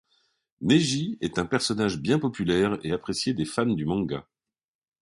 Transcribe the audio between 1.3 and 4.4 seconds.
un personnage bien populaire et apprécié des fans du manga.